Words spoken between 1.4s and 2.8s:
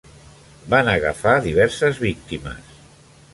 diverses víctimes.